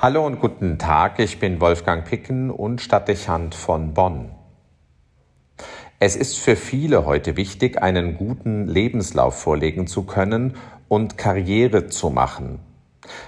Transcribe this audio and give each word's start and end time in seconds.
Hallo 0.00 0.24
und 0.24 0.38
guten 0.38 0.78
Tag, 0.78 1.18
ich 1.18 1.40
bin 1.40 1.60
Wolfgang 1.60 2.04
Picken 2.04 2.52
und 2.52 2.80
Stadtdechant 2.80 3.56
von 3.56 3.94
Bonn. 3.94 4.30
Es 5.98 6.14
ist 6.14 6.38
für 6.38 6.54
viele 6.54 7.04
heute 7.04 7.36
wichtig, 7.36 7.82
einen 7.82 8.16
guten 8.16 8.68
Lebenslauf 8.68 9.40
vorlegen 9.40 9.88
zu 9.88 10.04
können 10.04 10.54
und 10.86 11.18
Karriere 11.18 11.88
zu 11.88 12.10
machen. 12.10 12.60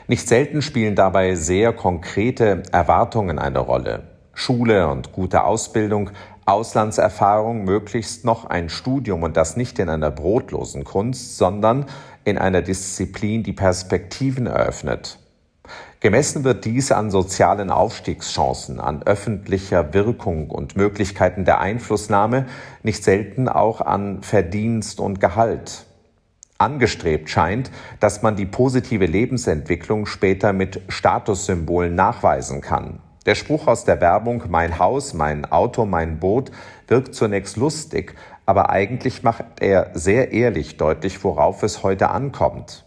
Nicht 0.07 0.29
selten 0.29 0.63
spielen 0.63 0.95
dabei 0.95 1.35
sehr 1.35 1.73
konkrete 1.73 2.63
Erwartungen 2.71 3.41
eine 3.41 3.59
Rolle. 3.59 4.05
Schule 4.33 4.87
und 4.87 5.11
gute 5.11 5.43
Ausbildung, 5.43 6.11
Auslandserfahrung, 6.47 7.65
möglichst 7.65 8.25
noch 8.25 8.45
ein 8.45 8.69
Studium 8.69 9.25
und 9.25 9.37
das 9.37 9.57
nicht 9.57 9.81
in 9.81 9.89
einer 9.89 10.13
brotlosen 10.13 10.85
Kunst, 10.85 11.37
sondern 11.37 11.87
in 12.23 12.39
einer 12.39 12.63
Disziplin, 12.63 13.43
die 13.43 13.55
Perspektiven 13.55 14.47
eröffnet. 14.47 15.20
Gemessen 16.01 16.45
wird 16.45 16.65
dies 16.65 16.93
an 16.93 17.11
sozialen 17.11 17.71
Aufstiegschancen, 17.71 18.81
an 18.81 19.03
öffentlicher 19.03 19.93
Wirkung 19.93 20.51
und 20.51 20.77
Möglichkeiten 20.77 21.45
der 21.45 21.61
Einflussnahme, 21.61 22.47
nicht 22.83 23.05
selten 23.05 23.49
auch 23.49 23.81
an 23.81 24.23
Verdienst 24.23 24.99
und 24.99 25.21
Gehalt. 25.21 25.85
Angestrebt 26.57 27.31
scheint, 27.31 27.71
dass 28.01 28.23
man 28.23 28.37
die 28.37 28.47
positive 28.47 29.07
Lebensentwicklung 29.07 30.07
später 30.07 30.53
mit 30.53 30.83
Statussymbolen 30.89 31.95
nachweisen 31.95 32.61
kann. 32.61 33.01
Der 33.27 33.35
Spruch 33.35 33.67
aus 33.67 33.85
der 33.85 34.01
Werbung 34.01 34.45
Mein 34.49 34.79
Haus, 34.79 35.13
mein 35.13 35.45
Auto, 35.45 35.85
mein 35.85 36.19
Boot 36.19 36.51
wirkt 36.89 37.15
zunächst 37.15 37.57
lustig, 37.57 38.15
aber 38.47 38.71
eigentlich 38.71 39.23
macht 39.23 39.45
er 39.61 39.91
sehr 39.95 40.33
ehrlich 40.33 40.77
deutlich, 40.79 41.23
worauf 41.23 41.63
es 41.63 41.83
heute 41.83 42.09
ankommt. 42.09 42.85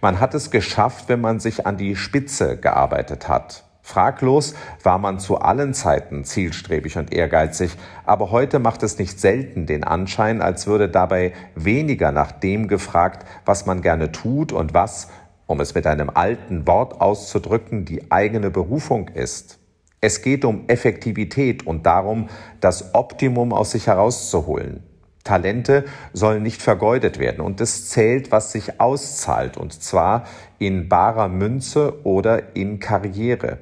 Man 0.00 0.20
hat 0.20 0.34
es 0.34 0.50
geschafft, 0.50 1.08
wenn 1.08 1.20
man 1.20 1.40
sich 1.40 1.66
an 1.66 1.76
die 1.76 1.96
Spitze 1.96 2.56
gearbeitet 2.56 3.28
hat. 3.28 3.64
Fraglos 3.88 4.54
war 4.82 4.98
man 4.98 5.18
zu 5.18 5.38
allen 5.38 5.72
Zeiten 5.72 6.22
zielstrebig 6.24 6.98
und 6.98 7.10
ehrgeizig, 7.10 7.74
aber 8.04 8.30
heute 8.30 8.58
macht 8.58 8.82
es 8.82 8.98
nicht 8.98 9.18
selten 9.18 9.64
den 9.64 9.82
Anschein, 9.82 10.42
als 10.42 10.66
würde 10.66 10.90
dabei 10.90 11.32
weniger 11.54 12.12
nach 12.12 12.32
dem 12.32 12.68
gefragt, 12.68 13.26
was 13.46 13.64
man 13.64 13.80
gerne 13.80 14.12
tut 14.12 14.52
und 14.52 14.74
was, 14.74 15.08
um 15.46 15.60
es 15.60 15.74
mit 15.74 15.86
einem 15.86 16.10
alten 16.10 16.66
Wort 16.66 17.00
auszudrücken, 17.00 17.86
die 17.86 18.12
eigene 18.12 18.50
Berufung 18.50 19.08
ist. 19.08 19.58
Es 20.02 20.20
geht 20.20 20.44
um 20.44 20.68
Effektivität 20.68 21.66
und 21.66 21.86
darum, 21.86 22.28
das 22.60 22.94
Optimum 22.94 23.54
aus 23.54 23.70
sich 23.70 23.86
herauszuholen. 23.86 24.82
Talente 25.24 25.84
sollen 26.12 26.42
nicht 26.42 26.62
vergeudet 26.62 27.18
werden 27.18 27.40
und 27.40 27.60
es 27.60 27.88
zählt, 27.88 28.32
was 28.32 28.52
sich 28.52 28.80
auszahlt 28.80 29.56
und 29.56 29.82
zwar 29.82 30.24
in 30.58 30.88
barer 30.88 31.28
Münze 31.28 32.04
oder 32.04 32.56
in 32.56 32.80
Karriere. 32.80 33.58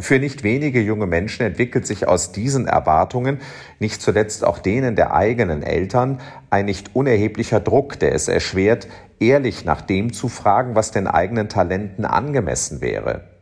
Für 0.00 0.18
nicht 0.18 0.42
wenige 0.42 0.80
junge 0.80 1.06
Menschen 1.06 1.44
entwickelt 1.44 1.86
sich 1.86 2.08
aus 2.08 2.32
diesen 2.32 2.66
Erwartungen, 2.66 3.40
nicht 3.78 4.00
zuletzt 4.00 4.44
auch 4.44 4.58
denen 4.58 4.96
der 4.96 5.12
eigenen 5.12 5.62
Eltern, 5.62 6.20
ein 6.48 6.64
nicht 6.64 6.94
unerheblicher 6.94 7.60
Druck, 7.60 7.98
der 7.98 8.14
es 8.14 8.28
erschwert, 8.28 8.88
ehrlich 9.18 9.64
nach 9.66 9.82
dem 9.82 10.12
zu 10.12 10.28
fragen, 10.28 10.74
was 10.74 10.90
den 10.90 11.06
eigenen 11.06 11.50
Talenten 11.50 12.06
angemessen 12.06 12.80
wäre. 12.80 13.39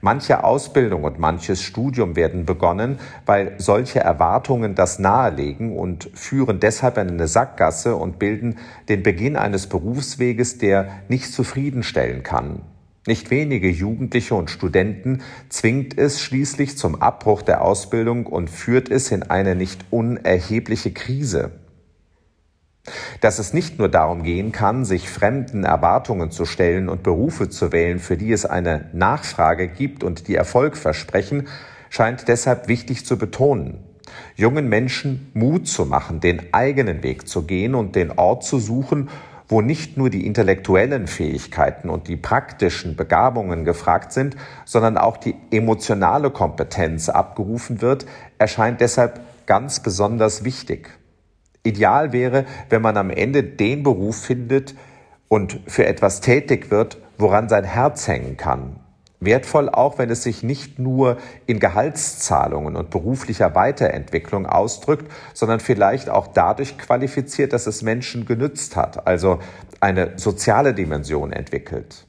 Manche 0.00 0.44
Ausbildung 0.44 1.04
und 1.04 1.18
manches 1.18 1.62
Studium 1.62 2.16
werden 2.16 2.44
begonnen, 2.44 2.98
weil 3.26 3.54
solche 3.58 4.00
Erwartungen 4.00 4.74
das 4.74 4.98
nahelegen 4.98 5.76
und 5.76 6.10
führen 6.14 6.60
deshalb 6.60 6.98
in 6.98 7.08
eine 7.08 7.28
Sackgasse 7.28 7.96
und 7.96 8.18
bilden 8.18 8.58
den 8.88 9.02
Beginn 9.02 9.36
eines 9.36 9.66
Berufsweges, 9.66 10.58
der 10.58 10.88
nicht 11.08 11.32
zufriedenstellen 11.32 12.22
kann. 12.22 12.62
Nicht 13.06 13.30
wenige 13.30 13.68
Jugendliche 13.68 14.34
und 14.34 14.50
Studenten 14.50 15.20
zwingt 15.50 15.98
es 15.98 16.20
schließlich 16.22 16.78
zum 16.78 17.02
Abbruch 17.02 17.42
der 17.42 17.60
Ausbildung 17.62 18.26
und 18.26 18.48
führt 18.48 18.90
es 18.90 19.10
in 19.10 19.22
eine 19.22 19.54
nicht 19.54 19.84
unerhebliche 19.90 20.92
Krise. 20.92 21.63
Dass 23.20 23.38
es 23.38 23.54
nicht 23.54 23.78
nur 23.78 23.88
darum 23.88 24.22
gehen 24.22 24.52
kann, 24.52 24.84
sich 24.84 25.08
fremden 25.08 25.64
Erwartungen 25.64 26.30
zu 26.30 26.44
stellen 26.44 26.88
und 26.88 27.02
Berufe 27.02 27.48
zu 27.48 27.72
wählen, 27.72 27.98
für 27.98 28.16
die 28.16 28.32
es 28.32 28.44
eine 28.44 28.90
Nachfrage 28.92 29.68
gibt 29.68 30.04
und 30.04 30.28
die 30.28 30.34
Erfolg 30.34 30.76
versprechen, 30.76 31.48
scheint 31.88 32.28
deshalb 32.28 32.68
wichtig 32.68 33.06
zu 33.06 33.16
betonen. 33.16 33.78
Jungen 34.36 34.68
Menschen 34.68 35.30
Mut 35.32 35.66
zu 35.66 35.86
machen, 35.86 36.20
den 36.20 36.52
eigenen 36.52 37.02
Weg 37.02 37.26
zu 37.26 37.42
gehen 37.42 37.74
und 37.74 37.96
den 37.96 38.10
Ort 38.10 38.44
zu 38.44 38.58
suchen, 38.58 39.08
wo 39.48 39.60
nicht 39.60 39.96
nur 39.96 40.10
die 40.10 40.26
intellektuellen 40.26 41.06
Fähigkeiten 41.06 41.90
und 41.90 42.08
die 42.08 42.16
praktischen 42.16 42.96
Begabungen 42.96 43.64
gefragt 43.64 44.12
sind, 44.12 44.36
sondern 44.64 44.96
auch 44.96 45.16
die 45.16 45.34
emotionale 45.50 46.30
Kompetenz 46.30 47.08
abgerufen 47.08 47.82
wird, 47.82 48.06
erscheint 48.38 48.80
deshalb 48.80 49.20
ganz 49.46 49.80
besonders 49.80 50.44
wichtig. 50.44 50.90
Ideal 51.64 52.12
wäre, 52.12 52.44
wenn 52.68 52.82
man 52.82 52.96
am 52.96 53.10
Ende 53.10 53.42
den 53.42 53.82
Beruf 53.82 54.20
findet 54.20 54.74
und 55.28 55.60
für 55.66 55.86
etwas 55.86 56.20
tätig 56.20 56.70
wird, 56.70 56.98
woran 57.18 57.48
sein 57.48 57.64
Herz 57.64 58.06
hängen 58.06 58.36
kann. 58.36 58.76
Wertvoll 59.20 59.70
auch, 59.70 59.98
wenn 59.98 60.10
es 60.10 60.22
sich 60.22 60.42
nicht 60.42 60.78
nur 60.78 61.16
in 61.46 61.58
Gehaltszahlungen 61.58 62.76
und 62.76 62.90
beruflicher 62.90 63.54
Weiterentwicklung 63.54 64.44
ausdrückt, 64.44 65.10
sondern 65.32 65.60
vielleicht 65.60 66.10
auch 66.10 66.26
dadurch 66.26 66.76
qualifiziert, 66.76 67.54
dass 67.54 67.66
es 67.66 67.82
Menschen 67.82 68.26
genützt 68.26 68.76
hat, 68.76 69.06
also 69.06 69.38
eine 69.80 70.12
soziale 70.16 70.74
Dimension 70.74 71.32
entwickelt. 71.32 72.06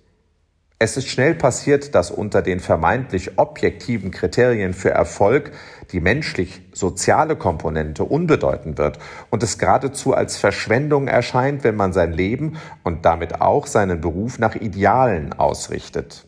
Es 0.77 0.97
ist 0.97 1.07
schnell 1.07 1.35
passiert, 1.35 1.95
dass 1.95 2.11
unter 2.11 2.41
den 2.41 2.59
vermeintlich 2.59 3.37
objektiven 3.37 4.11
Kriterien 4.11 4.73
für 4.73 4.89
Erfolg 4.89 5.51
die 5.93 6.01
menschlich-soziale 6.01 7.37
Komponente 7.37 8.03
unbedeutend 8.03 8.77
wird 8.77 8.99
und 9.29 9.41
es 9.41 9.57
geradezu 9.57 10.13
als 10.13 10.35
Verschwendung 10.35 11.07
erscheint, 11.07 11.63
wenn 11.63 11.77
man 11.77 11.93
sein 11.93 12.11
Leben 12.11 12.57
und 12.83 13.05
damit 13.05 13.39
auch 13.39 13.67
seinen 13.67 14.01
Beruf 14.01 14.37
nach 14.37 14.55
Idealen 14.55 15.31
ausrichtet. 15.31 16.27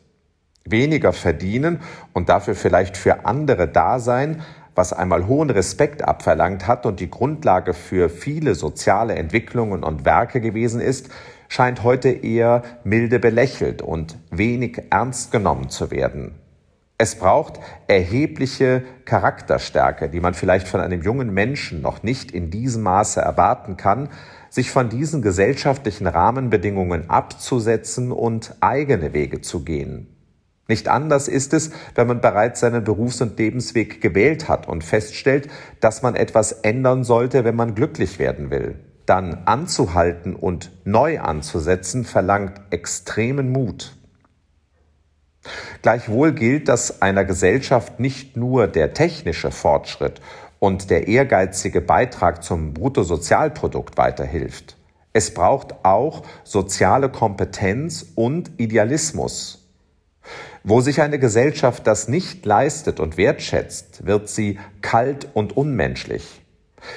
Weniger 0.64 1.12
verdienen 1.12 1.82
und 2.14 2.30
dafür 2.30 2.56
vielleicht 2.56 2.96
für 2.96 3.26
andere 3.26 3.68
da 3.68 4.00
sein, 4.00 4.44
was 4.76 4.94
einmal 4.94 5.28
hohen 5.28 5.50
Respekt 5.50 6.04
abverlangt 6.04 6.68
hat 6.68 6.86
und 6.86 7.02
die 7.02 7.10
Grundlage 7.10 7.74
für 7.74 8.10
viele 8.10 8.56
soziale 8.56 9.16
Entwicklungen 9.16 9.84
und 9.84 10.06
Werke 10.06 10.40
gewesen 10.40 10.80
ist, 10.80 11.10
scheint 11.50 11.84
heute 11.84 12.10
eher 12.10 12.64
milde 12.84 13.20
belächelt 13.20 13.82
und 13.82 14.18
wenig 14.32 14.82
ernst 14.90 15.32
genommen 15.32 15.70
zu 15.70 15.92
werden. 15.92 16.36
Es 17.00 17.14
braucht 17.16 17.60
erhebliche 17.88 18.82
Charakterstärke, 19.06 20.10
die 20.10 20.20
man 20.20 20.34
vielleicht 20.34 20.68
von 20.68 20.82
einem 20.82 21.04
jungen 21.04 21.32
Menschen 21.32 21.82
noch 21.82 22.02
nicht 22.02 22.32
in 22.32 22.50
diesem 22.50 22.82
Maße 22.82 23.22
erwarten 23.22 23.78
kann, 23.78 24.10
sich 24.50 24.72
von 24.72 24.90
diesen 24.90 25.22
gesellschaftlichen 25.22 26.08
Rahmenbedingungen 26.08 27.08
abzusetzen 27.10 28.12
und 28.12 28.56
eigene 28.62 29.14
Wege 29.14 29.42
zu 29.42 29.64
gehen. 29.64 30.08
Nicht 30.68 30.88
anders 30.88 31.28
ist 31.28 31.54
es, 31.54 31.70
wenn 31.94 32.08
man 32.08 32.20
bereits 32.20 32.62
seinen 32.62 32.84
Berufs- 32.84 33.22
und 33.22 33.38
Lebensweg 33.38 34.02
gewählt 34.02 34.50
hat 34.50 34.68
und 34.68 34.84
feststellt, 34.84 35.50
dass 35.80 36.02
man 36.02 36.16
etwas 36.16 36.52
ändern 36.52 37.04
sollte, 37.04 37.46
wenn 37.46 37.56
man 37.56 37.76
glücklich 37.76 38.18
werden 38.18 38.50
will 38.50 38.80
dann 39.08 39.44
anzuhalten 39.46 40.36
und 40.36 40.72
neu 40.86 41.20
anzusetzen, 41.20 42.06
verlangt 42.06 42.62
extremen 42.70 43.52
Mut. 43.52 43.96
Gleichwohl 45.82 46.34
gilt, 46.34 46.68
dass 46.68 47.02
einer 47.02 47.26
Gesellschaft 47.26 48.00
nicht 48.00 48.38
nur 48.38 48.68
der 48.68 48.94
technische 48.94 49.52
Fortschritt 49.52 50.22
und 50.60 50.90
der 50.90 51.08
ehrgeizige 51.08 51.82
Beitrag 51.82 52.44
zum 52.44 52.74
Bruttosozialprodukt 52.74 53.98
weiterhilft. 53.98 54.76
Es 55.14 55.34
braucht 55.34 55.74
auch 55.84 56.24
soziale 56.44 57.10
Kompetenz 57.10 58.06
und 58.16 58.52
Idealismus. 58.58 59.64
Wo 60.64 60.82
sich 60.82 61.02
eine 61.02 61.18
Gesellschaft 61.18 61.88
das 61.88 62.10
nicht 62.10 62.46
leistet 62.46 63.00
und 63.00 63.18
wertschätzt, 63.18 64.06
wird 64.06 64.28
sie 64.28 64.60
kalt 64.82 65.30
und 65.34 65.56
unmenschlich. 65.56 66.42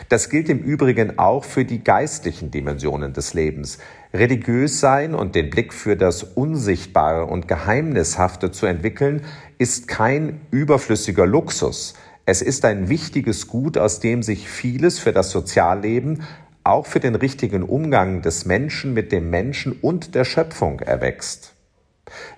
Das 0.08 0.28
gilt 0.28 0.48
im 0.48 0.58
Übrigen 0.58 1.18
auch 1.18 1.44
für 1.44 1.64
die 1.64 1.82
geistlichen 1.82 2.50
Dimensionen 2.50 3.12
des 3.12 3.34
Lebens. 3.34 3.78
Religiös 4.12 4.80
sein 4.80 5.14
und 5.14 5.34
den 5.34 5.50
Blick 5.50 5.72
für 5.72 5.96
das 5.96 6.22
Unsichtbare 6.22 7.26
und 7.26 7.48
Geheimnishafte 7.48 8.50
zu 8.50 8.66
entwickeln, 8.66 9.22
ist 9.58 9.88
kein 9.88 10.40
überflüssiger 10.50 11.26
Luxus. 11.26 11.94
Es 12.26 12.42
ist 12.42 12.64
ein 12.64 12.88
wichtiges 12.88 13.46
Gut, 13.46 13.78
aus 13.78 14.00
dem 14.00 14.22
sich 14.22 14.48
vieles 14.48 14.98
für 14.98 15.12
das 15.12 15.30
Sozialleben, 15.30 16.22
auch 16.64 16.86
für 16.86 17.00
den 17.00 17.14
richtigen 17.14 17.62
Umgang 17.62 18.22
des 18.22 18.44
Menschen 18.44 18.92
mit 18.94 19.12
dem 19.12 19.30
Menschen 19.30 19.72
und 19.80 20.14
der 20.14 20.24
Schöpfung 20.24 20.80
erwächst. 20.80 21.54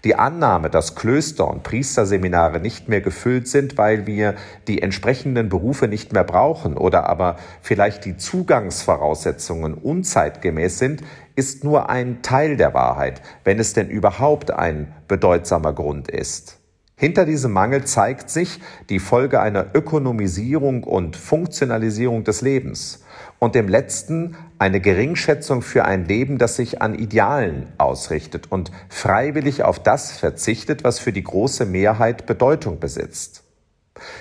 Die 0.05 0.17
Annahme, 0.17 0.69
dass 0.69 0.95
Klöster 0.95 1.49
und 1.49 1.63
Priesterseminare 1.63 2.61
nicht 2.61 2.89
mehr 2.89 3.01
gefüllt 3.01 3.49
sind, 3.49 3.79
weil 3.79 4.07
wir 4.07 4.35
die 4.69 4.83
entsprechenden 4.83 5.49
Berufe 5.49 5.89
nicht 5.89 6.13
mehr 6.13 6.25
brauchen 6.25 6.77
oder 6.77 7.09
aber 7.09 7.37
vielleicht 7.61 8.05
die 8.05 8.17
Zugangsvoraussetzungen 8.17 9.75
unzeitgemäß 9.75 10.79
sind, 10.79 11.03
ist 11.37 11.65
nur 11.65 11.89
ein 11.89 12.23
Teil 12.23 12.57
der 12.57 12.75
Wahrheit, 12.75 13.23
wenn 13.45 13.59
es 13.59 13.73
denn 13.73 13.89
überhaupt 13.89 14.51
ein 14.51 14.93
bedeutsamer 15.09 15.73
Grund 15.73 16.11
ist. 16.11 16.62
Hinter 17.03 17.25
diesem 17.25 17.51
Mangel 17.51 17.83
zeigt 17.83 18.31
sich 18.31 18.61
die 18.89 19.01
Folge 19.01 19.41
einer 19.41 19.75
Ökonomisierung 19.75 20.85
und 20.85 21.17
Funktionalisierung 21.17 22.23
des 22.23 22.43
Lebens 22.43 23.03
und 23.41 23.57
dem 23.57 23.67
letzten 23.67 24.37
eine 24.61 24.81
Geringschätzung 24.81 25.63
für 25.63 25.85
ein 25.85 26.05
Leben, 26.05 26.39
das 26.39 26.55
sich 26.55 26.81
an 26.81 26.95
Idealen 26.95 27.67
ausrichtet 27.77 28.53
und 28.53 28.71
freiwillig 28.89 29.65
auf 29.65 29.83
das 29.83 30.13
verzichtet, 30.13 30.85
was 30.85 31.01
für 31.01 31.13
die 31.13 31.25
große 31.25 31.67
Mehrheit 31.67 32.25
Bedeutung 32.27 32.79
besitzt. 32.79 33.43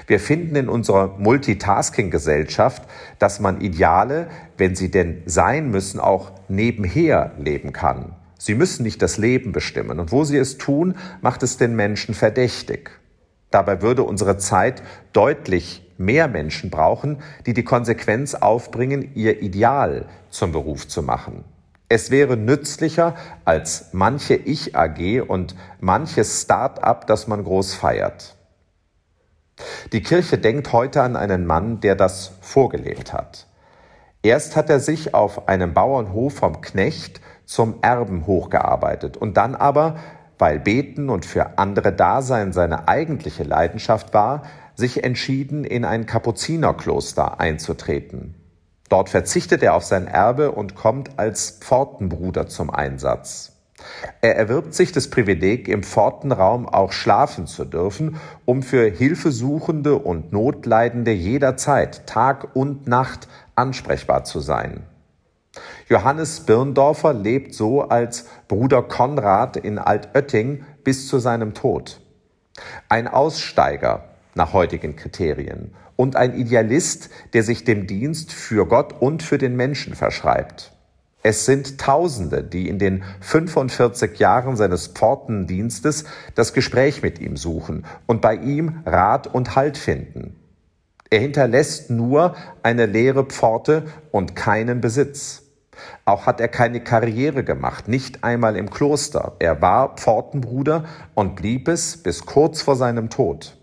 Wir 0.08 0.20
finden 0.20 0.56
in 0.56 0.68
unserer 0.68 1.20
Multitasking-Gesellschaft, 1.20 2.82
dass 3.20 3.40
man 3.40 3.62
Ideale, 3.62 4.28
wenn 4.58 4.76
sie 4.76 4.90
denn 4.90 5.22
sein 5.28 5.70
müssen, 5.70 6.00
auch 6.00 6.32
nebenher 6.48 7.34
leben 7.38 7.74
kann. 7.74 8.16
Sie 8.44 8.56
müssen 8.56 8.82
nicht 8.82 9.04
das 9.04 9.20
Leben 9.20 9.52
bestimmen. 9.52 10.00
Und 10.00 10.12
wo 10.12 10.24
sie 10.24 10.38
es 10.38 10.58
tun, 10.58 10.96
macht 11.22 11.44
es 11.44 11.58
den 11.58 11.76
Menschen 11.76 12.16
verdächtig. 12.16 12.90
Dabei 13.52 13.84
würde 13.84 14.02
unsere 14.02 14.38
Zeit 14.38 14.82
deutlich 15.14 15.88
mehr 16.00 16.28
Menschen 16.28 16.72
brauchen, 16.72 17.22
die 17.46 17.54
die 17.54 17.64
Konsequenz 17.64 18.34
aufbringen, 18.34 19.12
ihr 19.14 19.44
Ideal 19.44 20.08
zum 20.32 20.54
Beruf 20.54 20.88
zu 20.88 21.04
machen. 21.04 21.44
Es 21.88 22.10
wäre 22.10 22.36
nützlicher 22.36 23.16
als 23.46 23.90
manche 23.92 24.34
Ich-AG 24.34 25.22
und 25.22 25.56
manches 25.80 26.42
Start-up, 26.42 27.06
das 27.06 27.28
man 27.28 27.44
groß 27.44 27.76
feiert. 27.76 28.38
Die 29.92 30.02
Kirche 30.02 30.40
denkt 30.40 30.74
heute 30.74 31.04
an 31.04 31.16
einen 31.16 31.46
Mann, 31.46 31.80
der 31.80 31.94
das 31.94 32.32
vorgelebt 32.42 33.14
hat. 33.14 33.46
Erst 34.24 34.56
hat 34.56 34.72
er 34.72 34.80
sich 34.80 35.14
auf 35.14 35.48
einem 35.48 35.76
Bauernhof 35.76 36.34
vom 36.36 36.62
Knecht 36.62 37.22
zum 37.46 37.76
Erben 37.82 38.28
hochgearbeitet 38.28 39.18
und 39.18 39.38
dann 39.38 39.56
aber, 39.56 39.96
weil 40.38 40.60
Beten 40.60 41.10
und 41.10 41.26
für 41.26 41.58
andere 41.58 41.94
Dasein 41.94 42.54
seine 42.54 42.88
eigentliche 42.88 43.44
Leidenschaft 43.44 44.14
war, 44.14 44.44
sich 44.76 45.04
entschieden, 45.04 45.64
in 45.64 45.86
ein 45.86 46.06
Kapuzinerkloster 46.06 47.40
einzutreten. 47.40 48.36
Dort 48.90 49.10
verzichtet 49.10 49.64
er 49.64 49.76
auf 49.76 49.84
sein 49.84 50.08
Erbe 50.08 50.52
und 50.52 50.76
kommt 50.76 51.18
als 51.18 51.60
Pfortenbruder 51.62 52.48
zum 52.48 52.70
Einsatz. 52.70 53.54
Er 54.22 54.36
erwirbt 54.36 54.74
sich 54.74 54.92
das 54.92 55.10
Privileg, 55.10 55.68
im 55.68 55.84
Pfortenraum 55.84 56.68
auch 56.68 56.92
schlafen 56.92 57.48
zu 57.48 57.66
dürfen, 57.66 58.18
um 58.46 58.64
für 58.64 58.90
Hilfesuchende 58.90 59.96
und 59.98 60.32
Notleidende 60.32 61.12
jederzeit, 61.12 62.06
Tag 62.06 62.56
und 62.56 62.88
Nacht 62.88 63.28
ansprechbar 63.56 64.24
zu 64.24 64.40
sein. 64.40 64.84
Johannes 65.90 66.42
Birndorfer 66.42 67.14
lebt 67.14 67.54
so 67.54 67.82
als 67.82 68.26
Bruder 68.48 68.84
Konrad 68.84 69.58
in 69.58 69.78
Altötting 69.78 70.66
bis 70.84 71.08
zu 71.08 71.20
seinem 71.20 71.54
Tod. 71.54 72.00
Ein 72.90 73.08
Aussteiger 73.08 74.06
nach 74.34 74.54
heutigen 74.54 74.96
Kriterien 74.96 75.74
und 75.96 76.16
ein 76.16 76.34
Idealist, 76.34 77.10
der 77.34 77.44
sich 77.44 77.64
dem 77.64 77.88
Dienst 77.88 78.32
für 78.32 78.66
Gott 78.66 79.02
und 79.02 79.24
für 79.24 79.38
den 79.38 79.56
Menschen 79.56 79.94
verschreibt. 79.94 80.72
Es 81.24 81.46
sind 81.46 81.78
Tausende, 81.78 82.44
die 82.44 82.68
in 82.68 82.80
den 82.80 83.04
45 83.20 84.18
Jahren 84.18 84.56
seines 84.56 84.88
Pfortendienstes 84.88 86.06
das 86.34 86.54
Gespräch 86.54 87.04
mit 87.04 87.20
ihm 87.20 87.38
suchen 87.38 87.86
und 88.08 88.22
bei 88.22 88.36
ihm 88.36 88.82
Rat 88.86 89.28
und 89.28 89.56
Halt 89.56 89.78
finden. 89.78 90.41
Er 91.14 91.20
hinterlässt 91.20 91.90
nur 91.90 92.36
eine 92.64 92.86
leere 92.86 93.26
Pforte 93.26 93.84
und 94.12 94.38
keinen 94.38 94.80
Besitz. 94.80 95.44
Auch 96.06 96.26
hat 96.26 96.40
er 96.40 96.48
keine 96.48 96.82
Karriere 96.82 97.44
gemacht, 97.44 97.90
nicht 97.90 98.24
einmal 98.24 98.56
im 98.56 98.70
Kloster. 98.70 99.36
Er 99.40 99.62
war 99.62 99.98
Pfortenbruder 99.98 100.86
und 101.14 101.36
blieb 101.36 101.68
es 101.68 102.02
bis 102.02 102.26
kurz 102.26 102.62
vor 102.62 102.78
seinem 102.78 103.10
Tod. 103.10 103.58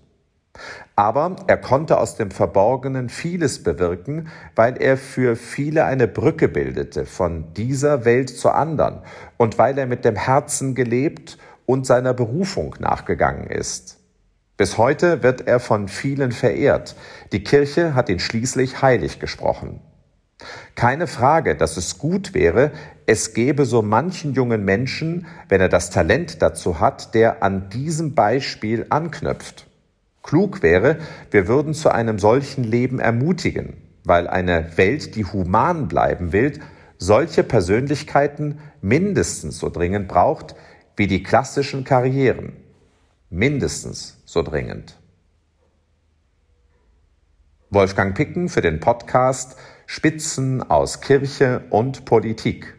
Aber 0.95 1.37
er 1.47 1.56
konnte 1.56 1.99
aus 1.99 2.17
dem 2.17 2.31
Verborgenen 2.31 3.09
vieles 3.09 3.62
bewirken, 3.62 4.29
weil 4.55 4.77
er 4.77 4.99
für 4.99 5.35
viele 5.35 5.87
eine 5.87 6.06
Brücke 6.06 6.49
bildete 6.49 7.06
von 7.06 7.55
dieser 7.55 8.05
Welt 8.05 8.29
zur 8.29 8.56
anderen 8.56 9.00
und 9.39 9.56
weil 9.56 9.79
er 9.79 9.87
mit 9.87 10.05
dem 10.05 10.17
Herzen 10.17 10.75
gelebt 10.75 11.39
und 11.65 11.87
seiner 11.87 12.12
Berufung 12.12 12.75
nachgegangen 12.79 13.49
ist. 13.49 13.98
Bis 14.58 14.76
heute 14.76 15.22
wird 15.22 15.46
er 15.46 15.60
von 15.60 15.87
vielen 15.87 16.32
verehrt. 16.32 16.96
Die 17.31 17.44
Kirche 17.44 17.94
hat 17.94 18.08
ihn 18.08 18.19
schließlich 18.19 18.82
heilig 18.82 19.20
gesprochen. 19.20 19.78
Keine 20.75 21.06
Frage, 21.06 21.55
dass 21.55 21.76
es 21.76 21.96
gut 21.99 22.34
wäre, 22.34 22.72
es 23.06 23.34
gäbe 23.34 23.64
so 23.64 23.82
manchen 23.82 24.34
jungen 24.34 24.64
Menschen, 24.64 25.26
wenn 25.49 25.60
er 25.60 25.69
das 25.69 25.90
Talent 25.90 26.43
dazu 26.43 26.81
hat, 26.81 27.14
der 27.14 27.44
an 27.44 27.70
diesem 27.70 28.16
Beispiel 28.16 28.84
anknüpft. 28.90 29.69
Klug 30.25 30.61
wäre, 30.61 30.99
wir 31.31 31.46
würden 31.46 31.72
zu 31.72 31.90
einem 31.90 32.19
solchen 32.19 32.64
Leben 32.64 32.99
ermutigen, 32.99 33.76
weil 34.02 34.26
eine 34.26 34.76
Welt, 34.76 35.14
die 35.14 35.25
human 35.25 35.87
bleiben 35.87 36.32
will, 36.32 36.58
solche 36.96 37.44
Persönlichkeiten 37.44 38.58
mindestens 38.82 39.61
so 39.61 39.69
dringend 39.69 40.08
braucht 40.08 40.56
wie 40.96 41.06
die 41.06 41.22
klassischen 41.22 41.84
Karrieren 41.84 42.54
mindestens 43.30 44.22
so 44.25 44.42
dringend. 44.42 44.98
Wolfgang 47.70 48.16
Picken 48.16 48.48
für 48.48 48.62
den 48.62 48.80
Podcast 48.80 49.56
Spitzen 49.86 50.62
aus 50.62 51.00
Kirche 51.00 51.64
und 51.70 52.04
Politik. 52.04 52.77